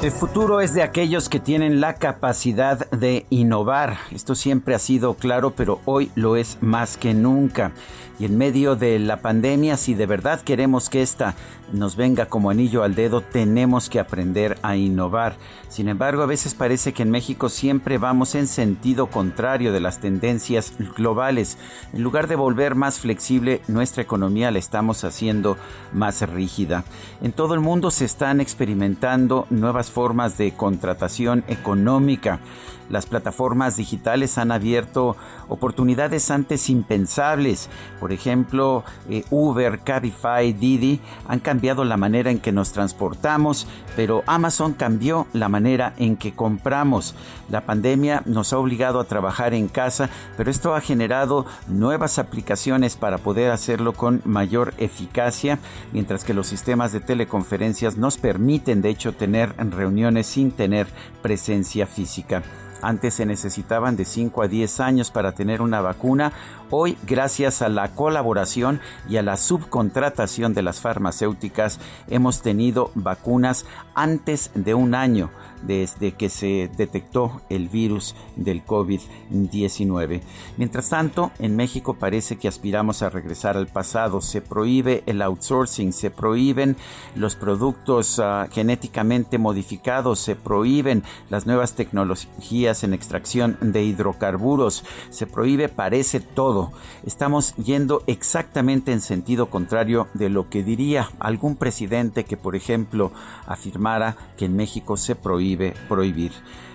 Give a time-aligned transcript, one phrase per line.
[0.00, 3.98] El futuro es de aquellos que tienen la capacidad de innovar.
[4.12, 7.72] Esto siempre ha sido claro, pero hoy lo es más que nunca.
[8.20, 11.34] Y en medio de la pandemia, si de verdad queremos que esta
[11.72, 15.36] nos venga como anillo al dedo, tenemos que aprender a innovar.
[15.68, 20.00] Sin embargo, a veces parece que en México siempre vamos en sentido contrario de las
[20.00, 21.58] tendencias globales.
[21.92, 25.56] En lugar de volver más flexible, nuestra economía la estamos haciendo
[25.92, 26.84] más rígida.
[27.22, 32.40] En todo el mundo se están experimentando nuevas formas de contratación económica.
[32.88, 35.16] Las plataformas digitales han abierto
[35.48, 37.68] oportunidades antes impensables.
[38.00, 44.22] Por ejemplo, eh, Uber, Cabify, Didi han cambiado la manera en que nos transportamos, pero
[44.26, 47.14] Amazon cambió la manera en que compramos.
[47.50, 52.96] La pandemia nos ha obligado a trabajar en casa, pero esto ha generado nuevas aplicaciones
[52.96, 55.58] para poder hacerlo con mayor eficacia,
[55.92, 60.86] mientras que los sistemas de teleconferencias nos permiten de hecho tener reuniones sin tener
[61.22, 62.42] presencia física.
[62.80, 66.32] Antes se necesitaban de 5 a 10 años para tener una vacuna.
[66.70, 73.64] Hoy, gracias a la colaboración y a la subcontratación de las farmacéuticas, hemos tenido vacunas
[73.94, 75.30] antes de un año
[75.62, 80.20] desde que se detectó el virus del COVID-19.
[80.56, 84.20] Mientras tanto, en México parece que aspiramos a regresar al pasado.
[84.20, 86.76] Se prohíbe el outsourcing, se prohíben
[87.16, 95.26] los productos uh, genéticamente modificados, se prohíben las nuevas tecnologías en extracción de hidrocarburos, se
[95.26, 96.72] prohíbe, parece todo.
[97.04, 103.10] Estamos yendo exactamente en sentido contrario de lo que diría algún presidente que, por ejemplo,
[103.46, 106.32] afirmara que en México se prohíbe prohibir.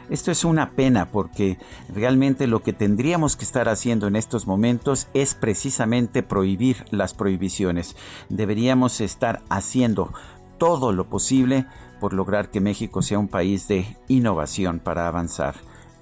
[0.09, 1.57] Esto es una pena porque
[1.93, 7.95] realmente lo que tendríamos que estar haciendo en estos momentos es precisamente prohibir las prohibiciones.
[8.29, 10.11] Deberíamos estar haciendo
[10.57, 11.65] todo lo posible
[11.99, 15.55] por lograr que México sea un país de innovación para avanzar.